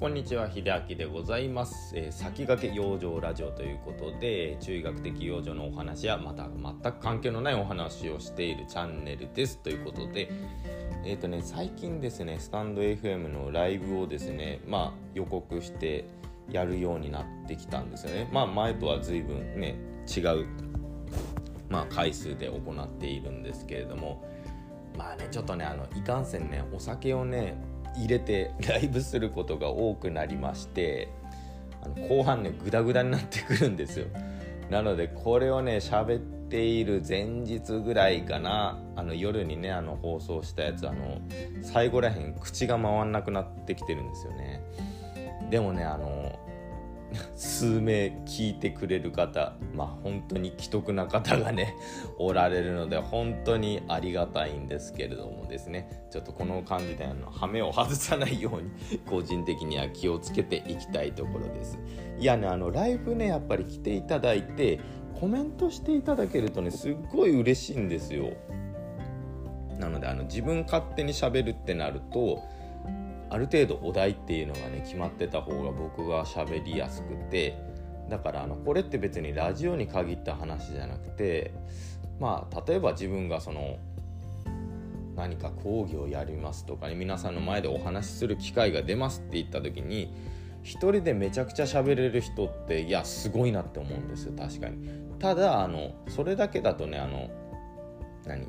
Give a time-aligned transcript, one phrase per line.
[0.00, 10.30] こんにちは秀明でございます、えー、先駆け養生ラジオということで中医学的養生のお話やまた全く関係のないお話をしているチャンネルですということで
[11.04, 16.04] えっ、ー、とね最近ですねスタンド FM のライブをですねまあ予告して
[16.48, 18.30] やるようになってきたんですよね。
[18.32, 19.74] まあ前とは随分ね
[20.06, 20.46] 違う
[21.68, 24.24] まあ回数で行っているんですけれども
[24.96, 27.60] まあねちょっとねあのいかんせんねお酒をね
[27.96, 31.08] 入れてライブすることが多くなりまして
[31.82, 34.06] あの後半ねグダグダになってくるんですよ。
[34.70, 41.20] なのでこれをね喋っている前日ぐらいかなあの夜にねあの放送したやつあの
[41.62, 44.60] 最後らへん口が回んなくなってきてるんですよね。
[45.50, 46.38] でもねあの
[47.34, 51.74] 数名聞いてくれる方まあ本当に既得な方がね
[52.18, 55.88] おられるので本当にありがたいんですけれどもですね。
[56.10, 58.70] ちょっとこの感じであの羽目を外さないように
[59.08, 61.78] 個人的には気をつけていきたいところです。
[62.18, 64.80] いやねあのライブねやっぱり来ていただいて
[65.20, 68.32] コメントしていただけるとねすっごい嬉しいんですよ。
[69.78, 72.42] なのであの自分勝手にしゃべるってなると
[73.30, 77.58] ある程度お題っていうのがね決まってた方が僕は喋りやすくて
[78.08, 81.52] だからあのこれって別にラジオに限った話じゃなくて
[82.18, 83.78] まあ例えば自分がその
[85.14, 90.14] 何か講義をやりますとか、ね、皆さんの前でお話しする機会が出ますって言った時に
[90.62, 94.88] 一人でめちゃくちゃ喋れる人っていやすごいなって思うんですよ確かに。
[95.18, 97.28] ただあのそれだけだとねあの
[98.26, 98.46] 何？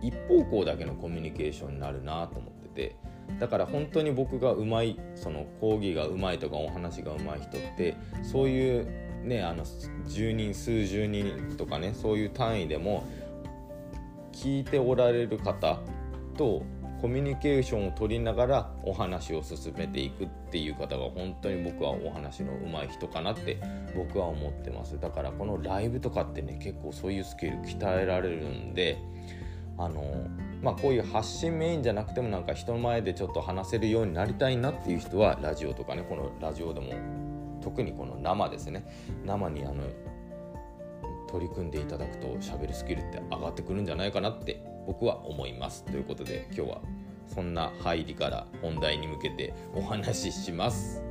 [0.00, 2.96] 一方向だけのコミュニケーションになるなと思ってて
[3.38, 8.86] だから本当に僕がうまいその講義がうまいとかお話がうまい人ってそういう
[9.24, 13.04] ねあの10人数十人とかねそういう単位でも
[14.32, 15.78] 聞いておられる方
[16.36, 16.64] と
[17.02, 23.58] コミュニケーションを取りながらお話を進めていくっていう方が本当に僕はお話の上手い人かなって
[23.96, 25.00] 僕は思ってます。
[25.00, 28.98] だからこのライブとかってね結構そういうスキル鍛えられるんで
[29.78, 30.28] あの
[30.62, 36.92] まあ、こういう発信メインじゃなくてもなんか人の前でちょっと話せるようになりたいなっていう人はラジオとかねこのラジオでも
[37.60, 38.86] 特にこの生ですね
[39.24, 39.82] 生にあの
[41.28, 46.80] 取り組んでいただくと喋るスキルって上がってくるんじゃないかなって僕は思いますということで今日は
[47.26, 51.02] そんな入りから本題に向けてお話しします。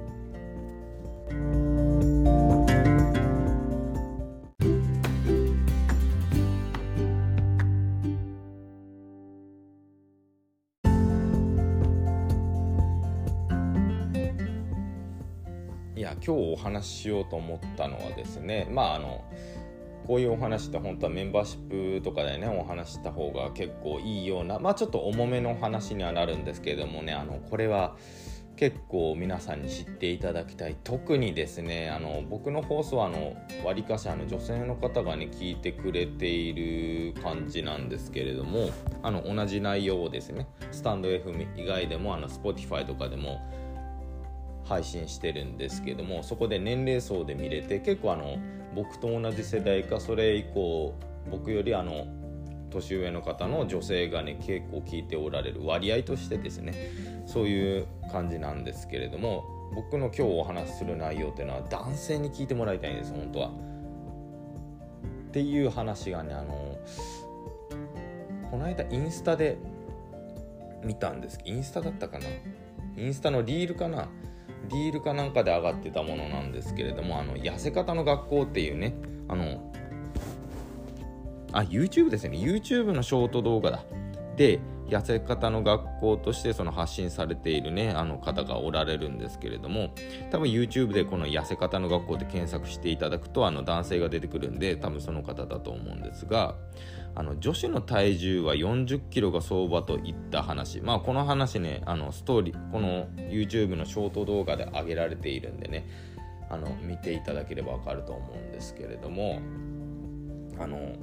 [16.32, 19.22] 今日お話ししようと思ったのはですねまああの
[20.08, 27.98] こういうお話って本当はメンバーシップとかでねお話した方が結構いいようなまあちょっと重めの話にはなるんですけれどもねあのこれは
[28.56, 30.78] 結構皆さんに知っていただきたい。
[30.84, 38.70] 特にですねあの僕の放送はあの割かしあの女性の方がね聞いてくれている感じなんですけれども
[39.04, 43.42] あの同じ内容をですねスタンド FM 以外でもあの Spotify とかでも
[44.72, 48.38] 配信してるんですけどもそこで年齢層で見れて結構あの
[48.74, 50.96] 僕と同じ世代かそれ以降
[51.30, 52.08] 僕よりあの
[52.70, 56.74] 年上の方の女性がね結構聞いておられる割合としてですね
[57.26, 59.44] そういう感じなんですけれども
[59.76, 63.50] 僕の今日お話しする内容っていうのは男性に聞いてもらいたいんです本当は。
[63.50, 63.52] っ
[65.34, 66.78] ていう話がねあの
[68.50, 69.58] この間インスタで
[70.84, 71.40] 見たんです。
[71.46, 72.26] インスタだったかな？
[72.98, 74.10] インスタのリールかな？
[74.72, 78.96] リールかなんかで上がってたものなんですけれどもあの痩せ方の学校っていうね
[79.28, 79.72] あの
[81.54, 82.38] あ YouTube ですね。
[82.38, 83.84] YouTube のショート動画だ。
[84.38, 84.60] で
[84.92, 89.96] 痩せ方の学校としてその発信されているねあの方がおられるんですけれども
[90.30, 96.56] 多分 YouTube でこの痩せ方の学校で検索していただくとあの男性が出てくるんで多分その方だと思うんですが
[97.16, 100.80] あの女子の体重は40キロが相場といった話。
[100.80, 105.88] まあこの話ねあのストーリーこの YouTube のショート動画で上げられているんでね
[106.50, 109.42] あの見ていただければ分かると思うんですけれども
[110.60, 110.94] あの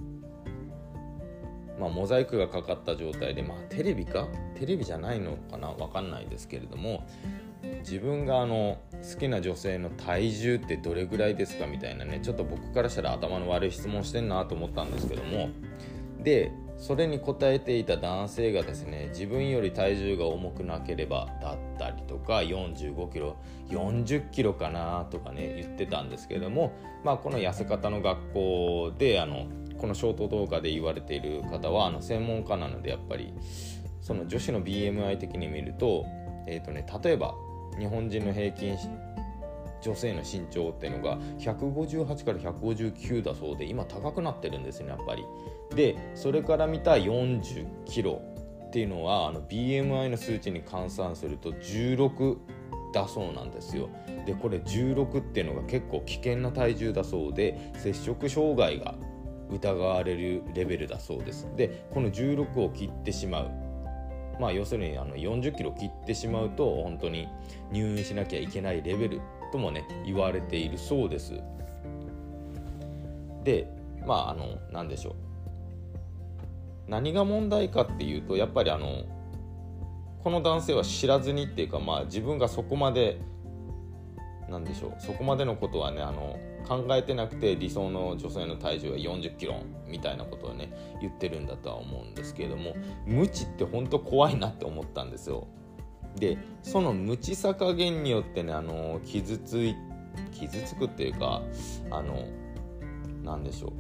[1.79, 4.27] まあ、モザイクがかかった状態で、まあ、テレビか？
[4.55, 5.73] テレビじゃないのかな？
[5.73, 7.07] 分かんないですけれども
[7.81, 15.51] 自分があの好きな女性の体重ってどれぐらいですかみたいなねちょっと僕からしたら頭の悪い質問してんなと思ったんですけども
[16.23, 23.37] でそれに答えていた男性がですね自分より体重が重くなければだったりとか45キロ
[23.69, 26.73] 40キロかなとかね言ってたんですけども
[27.05, 29.47] まあこの痩せ方の学校であの
[29.79, 33.33] このショート動画で言われている方はあの専門家なのでやっぱり
[34.03, 36.05] その女子の BMI 的に見ると,、
[36.47, 37.35] えーとね、例えば
[37.79, 38.77] 日本人の平均
[39.81, 45.25] 女性の身長っていうのが158から159だそうで今高くなってるんですねやっぱり。
[45.75, 48.23] でそれから見た40キロ
[48.67, 52.37] っていうのはあの BMI の数値に換算すると16
[52.93, 53.89] だそうなんですよ。
[54.27, 58.95] でこれ16っていうのが結構危険な体重だそうで摂食障害が
[59.50, 61.49] 疑われるレベルだそうです。
[61.56, 63.50] でこの16を切ってしまう。
[64.41, 67.29] まあ要するにあの40キロ切ってしまうと本当に
[67.73, 71.41] 入院しなきゃいけないレベルともね言われているそうです。
[73.45, 73.67] で
[74.06, 75.15] まああの何でしょう。
[76.89, 79.05] 何が問題かっていうとやっぱりあの
[80.25, 83.21] この男性は知らずにっていうかまあ自分がそこまで
[84.49, 90.70] なんでしょうそこまでのことはねあの考えてなくて理想の女性の体重は40キロみたいなことをね
[91.00, 92.75] 言ってるんだとは思うんですけれども
[93.06, 95.47] 無知って本当怖いなって思ったんですよ。
[96.17, 99.75] でその無知さ加減によってねあの傷つい
[100.32, 101.43] 傷つくっていうか
[101.91, 102.26] あの
[103.23, 103.73] なんでしょう。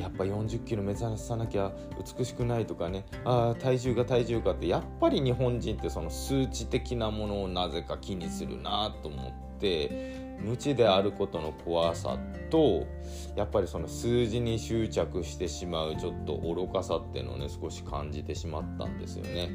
[0.00, 1.72] やっぱ40キロ目指さなきゃ
[2.18, 3.04] 美しくないとかね。
[3.24, 4.68] あ体重が体重がって。
[4.68, 12.18] やっぱり日本人ってその数値的なものをなぜか気にするなと思って無知であることの怖さ
[12.50, 12.86] と
[13.34, 19.50] やっぱりその数字に執着してしまうちょっと愚かさっていうのをね少し感じてしまったんですよね。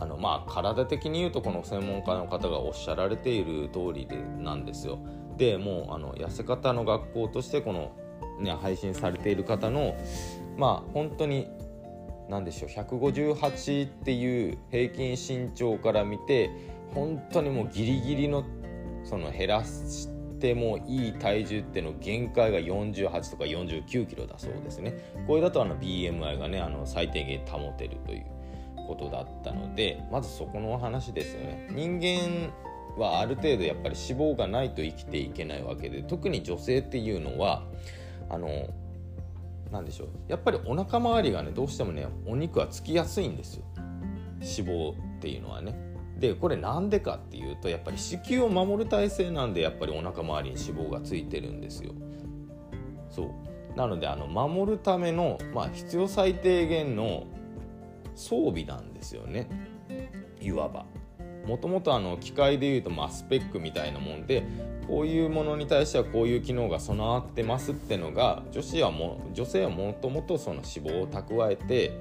[0.00, 4.98] あのまあ体的に言うとこの専門家の方がおっしゃられている通りでなんですよ。
[5.36, 7.92] でもうあの痩せ方の学校としてこの、
[8.40, 9.96] ね、配信されている方の
[10.56, 11.48] まあ本当に
[12.28, 16.50] 何でしょう158っていう平均身長から見て
[16.94, 18.44] 本当にもうギリギリの
[19.08, 20.08] その減らし
[20.38, 25.14] てもいい体重っての限界が48とか49キロだそうですね。
[25.26, 28.26] これだとあの BMI がねあの最低限保てるという
[28.86, 31.68] ことだったのでまずそこの話ですよね。
[31.70, 32.52] 人間
[32.98, 37.62] はある程度やっぱり脂肪がないと生きていけないわけで特に女性っていうのは
[38.28, 38.68] あの
[39.72, 40.08] 何でしょう。
[40.28, 43.64] やっぱりお腹周りがねどうしてもねお肉はつきやすいんですよ。
[44.40, 45.87] 脂肪っていうのはね。
[46.18, 51.92] でこれなんでかっていうとやっぱり子宮を守る体制なんでやっぱりお腹周りに脂肪がついてるんですよ。
[53.10, 53.76] そう。
[53.76, 57.26] なのであの守るための、まあ、必要最低限の
[58.16, 59.48] 装備なんですよね。
[60.40, 60.86] いわば。
[61.46, 64.44] もともと機械でいうと、まあ、スペックみたいなもんで
[64.86, 71.98] こういうものに対してはこういう機能が備わってますってのが女子はも女性はもともとその脂肪を蓄えて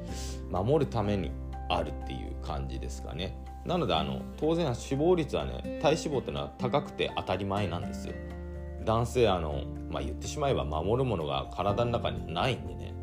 [0.51, 1.31] 守るために
[1.69, 3.37] あるっていう感じですかね。
[3.67, 8.13] なのであの当然死亡率はね体脂肪っていうのは高くて当たり前なんですよ。
[8.85, 12.93] 男性あの、まあ、言ってしまえば守るものが体の中にないんでね。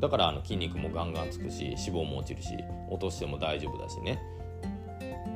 [0.00, 2.56] だからあの筋肉もガンガンつくし脂肪も落ちるし
[2.90, 4.18] 落としても大丈夫だしね。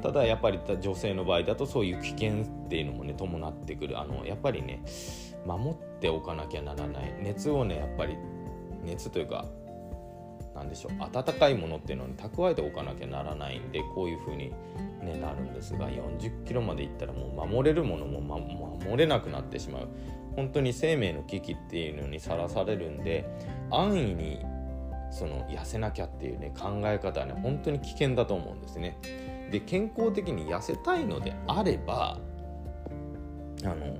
[0.02, 3.98] ただやっぱり女性の場合だとそういう危険っていうのもね伴ってくる。
[3.98, 4.82] あのやっぱりね
[5.46, 7.14] 守っておかなきゃならない。
[7.20, 8.16] 熱をねやっぱり
[8.82, 9.44] 熱というか
[10.58, 14.50] 何でしょう温かいものっていうのに蓄えておかなきゃならないんでこういう風に、
[15.02, 19.88] ね、なるんですが40キロまでいったらもう守れるものも、ま、守れなくなってしまう
[20.34, 23.28] 本当に生命の危機っていうのにさらされるんで
[23.70, 24.40] 安易に
[25.10, 28.98] その痩せなきゃっていうね考え方はね本当に危険だと思うんですね。
[29.50, 32.18] で健康的に痩せたいのであれば
[33.64, 33.96] あの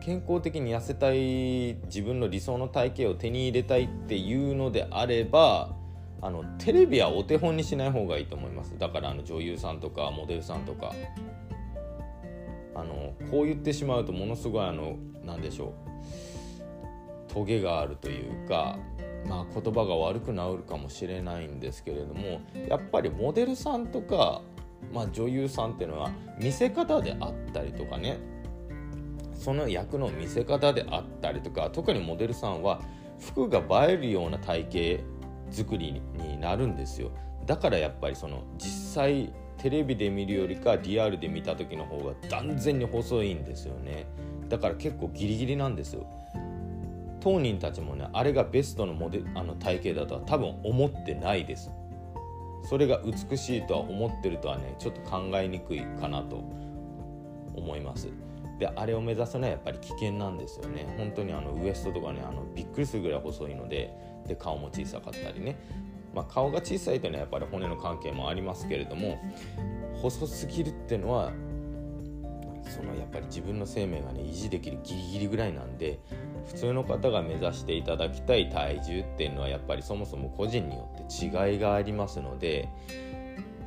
[0.00, 5.74] 健康的に痩せたい自分の理想の体型を手に入れたいっていうのであれば
[6.22, 8.76] あのテレビはお手本にしない方がいいと思います。
[8.78, 10.92] だからあの女優さんとかモデルさんとか。
[12.80, 15.74] あのこう言ってしまうとものすごいあの何でしょ
[17.28, 17.32] う。
[17.32, 18.78] トゲがあるというか
[19.28, 24.42] まあ言葉が悪くなるかもしれないんですけれどもやっぱりモデルさんとか、
[24.92, 28.18] まあ、女優さんっていうのは見せ方であったりとかね。
[29.40, 32.82] その役の見せ方であったりとか特にモデルさんは
[33.18, 35.04] 服が映えるような体型
[35.50, 37.10] 作りになるんですよ。
[37.46, 44.06] だからやっぱりその実際テレビで見るよりかリアルで見た時の方が断然に細いんですよね。
[44.50, 46.06] だから結構ギリギリなんですよ。
[47.20, 51.70] 当人たちもねあれがベストのモデあの体型だとは多分思ってないです。
[52.68, 56.36] それが美しいとは思ってるとはねちょっと考えにくいかなと
[57.54, 58.08] 思います。
[58.60, 60.86] であれを目指すのはやっぱり危険なんですよね。
[60.98, 63.90] 本当にあのウエストとかねあのびっくりするぐらい細いので
[64.28, 65.58] で顔も小さかったりね、
[66.14, 69.18] まあ、顔が小さいというのはやっぱり骨の関係もありますけれども
[69.94, 71.32] 細すぎるっていうのは
[72.68, 75.98] そのやっぱり自分の生命がね維持できるギリギリぐらいなんで
[76.46, 82.68] 普通の方が目指していただきたい体重っていうのはやっぱりそもそも個人によって違いがありますので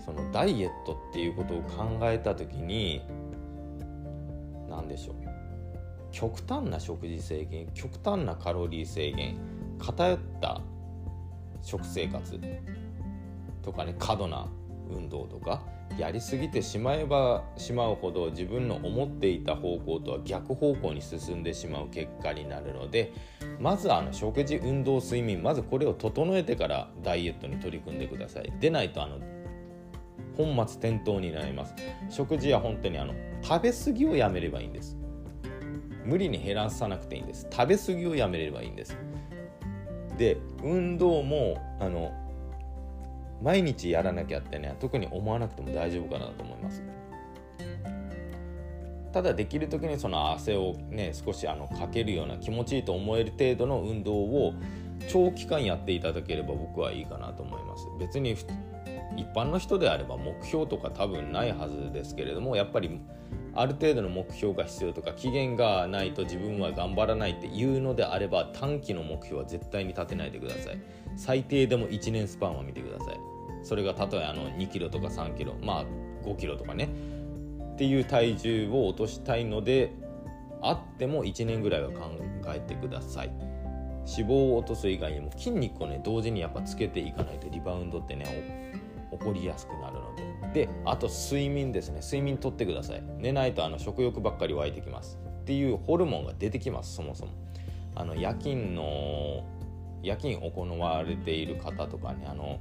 [0.05, 3.01] そのダイエットっていうことを考えた時に
[4.75, 5.15] 何でしょう。
[6.11, 9.35] 極端な食事制限極端なカロリー制限
[9.79, 10.61] 偏った
[11.63, 12.39] 食生活
[13.63, 14.47] とかね過度な
[14.89, 15.63] 運動とか
[15.97, 23.11] やりすぎてしまえばしまうほど自分の思っていた方向とは逆方向に進んでしまう結果になるので
[23.59, 28.53] まずあの食事運動睡眠まずこれを整えてからダイエットに取り組んでください。
[28.59, 29.19] でないとあの
[30.35, 31.75] 本末転倒になります。
[32.09, 34.97] 食事は本当にあの食べ過ぎをやめればいいんです。
[36.05, 37.47] 無理に減らさなくていいんです。
[37.51, 38.97] 食べ過ぎをやめればいいんです。
[40.17, 42.11] で運動もあの
[43.41, 46.83] 毎日やらなきゃってね特に思わなくても大丈夫かなと思います。
[49.11, 54.53] ただできる時にその汗をね少しあのかけるような気持ちいいと思える程度の運動を
[55.07, 57.85] 長期間やっていただければ僕はいいかなと思います。
[57.99, 58.35] 別に
[59.17, 62.99] 一般の人であれば目標とか多分ないはずですけれどもやっぱり
[63.55, 70.77] ある程度の目標が必要とか期限がないと自分は頑張らないっていうのであれば短期の目標は絶対に立てないでください。
[71.15, 73.19] 最低でも1年スパンは見てください。
[73.61, 75.85] それがたとえあの2キロとか3キロまあ
[76.25, 76.89] 5キロとかね。
[77.73, 79.91] っていう体重を落としたいので
[80.61, 82.11] あっても1年ぐらいは考
[82.47, 83.31] えてください。
[84.05, 88.73] 脂肪を落とす以外にも筋肉をね同時にやっぱつけていかないとリバウンドってね
[89.17, 90.65] 起こりやすくなるので。
[90.65, 92.01] であと睡眠ですね。
[92.01, 93.03] 睡眠とってください。
[93.17, 95.19] 寝ないとあの食欲ばっかり湧いてきます。
[95.41, 97.31] っていうホルモンが出てきますそもそも。
[97.95, 99.43] あの夜勤の
[100.01, 102.59] 夜勤行われている方とかねあの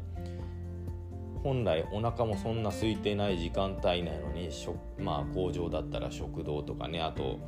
[1.43, 4.51] 本来お腹もそんな空いてない時間帯なのに
[4.99, 7.41] まあ工場だったら食堂とかねあと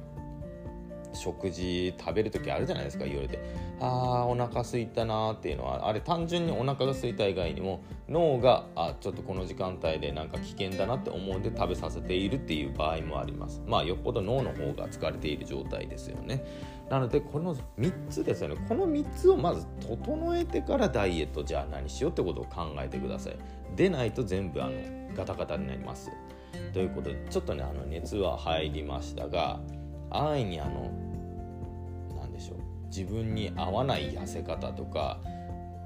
[1.14, 3.38] 食事食べる時あるじゃないですか言われて
[3.80, 13.62] あーお腹すいたなーっていうのはあれ単純にお腹が空いた以外にも脳があちょっとこの時間帯でなんか危険だなって思うんで食べさせているっていう場合もあります。
[13.66, 16.44] まあよっぽど脳の方が疲れている状態ですよね。
[16.90, 18.56] なのでこの3つですよね。
[18.68, 23.36] この3つをまず整えてからダイエットじゃあ何しようってことを考えてください。
[23.76, 24.72] でないと全部あの
[25.16, 26.10] ガタガタになります。
[26.72, 29.60] ということでちょっとねあの熱は入りましたが
[30.14, 30.90] 安易にあの
[32.16, 35.20] 何でしょう自分に合わない痩せ方とか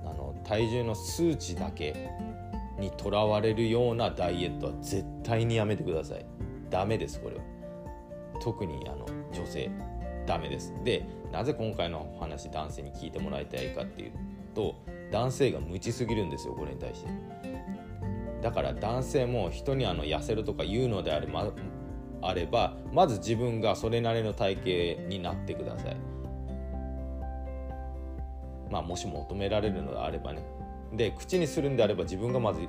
[0.04, 2.11] あの体重の数値だけ
[2.78, 6.25] にとらわれるようなダイエットは絶対にやめてください。
[6.70, 7.42] ダメですこれは。
[8.40, 9.70] 特にあの女性
[10.26, 10.73] ダメです。
[10.85, 14.12] でなぜ今回のお話男性に聞いてもらいたいかっていう
[14.54, 14.76] と
[15.11, 17.11] 男性が無知すぎるんですよこれに対して。
[18.42, 21.50] だから男性も人にあの痩せるとか言うのであれ,、ま
[22.22, 24.56] あればまず自分がそれなりの体
[24.96, 25.96] 型になってください。
[28.70, 30.42] まあもし求められるのであればね。
[30.92, 32.60] で口にするんであれば自分がまず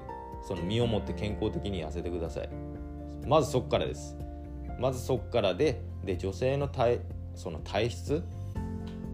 [0.47, 2.49] その身をもって健康的に痩せてください。
[3.27, 4.17] まずそこからです。
[4.79, 6.99] まずそこからでで女性の体
[7.35, 8.23] その体質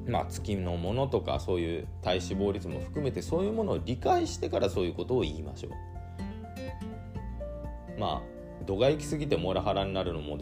[0.07, 7.99] まあ月のものとかそういう体脂肪率も含めてそういうものを理解してからそういうことを言いましょう。
[7.99, 8.34] まあ
[8.65, 10.37] 度が行き過ぎてモラハラになるのも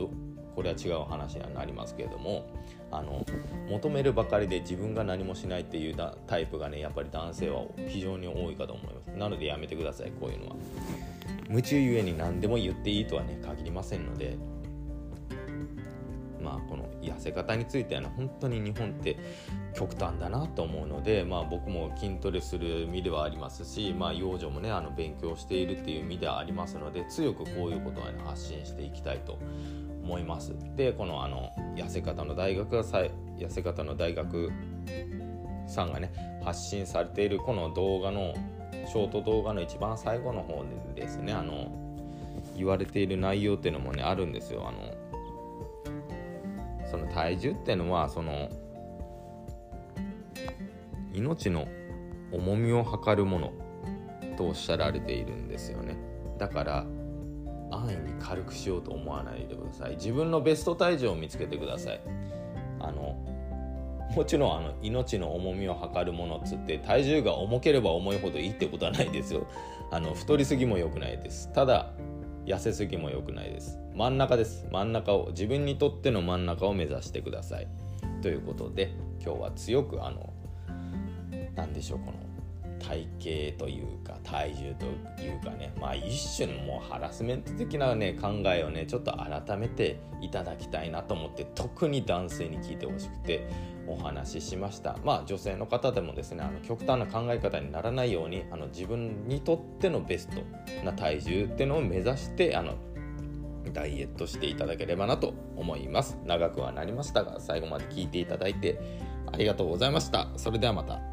[0.56, 2.46] これは違う話にはなりますけれども
[2.92, 3.26] あの
[3.70, 5.96] 求めるばかりで自分が何もしないっていう
[6.28, 9.18] タイプがねやっぱり男性は非常に多いかと思います。
[9.18, 10.56] なのでやめてくださいこういうのは。
[11.50, 14.38] 夢中ゆえに何でも言っていいとはね限りませんので
[16.44, 19.18] まあこの痩せ方についてはね本当に日本って
[19.74, 29.40] 極端だなと思うのでまあ僕も筋トレする身ではありますしまあ幼女もねあの勉強しているっていう身ではありますので強くこういうことはね発信していきたいと
[30.04, 30.54] 思います。
[30.76, 33.00] でこのあの痩せ方の大学がさ
[33.38, 34.52] 痩せ方の大学
[35.68, 36.12] さんがね
[36.44, 38.34] 発信されているこの動画の
[38.86, 41.72] ショート動画の一番最後の方でですねあの
[42.58, 44.68] 言われている内容っていうのもねあるんですよ。
[44.68, 45.03] あの
[46.94, 48.52] その体重っていうのはその
[51.12, 51.68] 命の
[52.32, 53.54] 重みを測るもの
[54.38, 55.98] とおっしゃられているんですよね。
[56.38, 56.86] だから
[57.72, 59.96] 安易に軽くしようと思わないでください。
[59.96, 62.00] 自分のベスト体重を見つけてください。
[62.80, 63.18] あの
[64.16, 69.48] もちろんあの命の重みを測るものっつって体重が重ければ重いほどいいってことはないですよ。
[69.90, 71.52] あの太りすぎも良くないです。
[71.54, 71.90] ただ
[72.46, 73.78] 痩せすぎも良くないです。
[73.96, 74.68] 真ん中です。
[74.72, 77.68] 真ん中を自分にとっての真ん中を目指してください。
[78.22, 80.34] ということで今日は強くあの
[81.56, 82.14] 何でしょうこの
[82.80, 83.08] 体
[83.54, 84.86] 型というか体重と
[85.22, 93.48] いうかねまあ一種のもうハラスメント的なね考えをねちょっと改めていただきたいなと思って特に男性に聞いてほしくて
[93.88, 94.98] お話ししました。
[95.04, 100.42] まあ女性の方でもですねあの極端な考え方にならないようにあの自分にとってのベスト
[100.86, 102.76] な体重っていうのを目指してあの
[103.72, 106.18] ダイエットしていただければなと思います。
[106.26, 108.80] 長くはなりましたが最後まで聞いていただいて
[109.32, 110.30] ありがとうございました。
[110.38, 111.13] それではまた。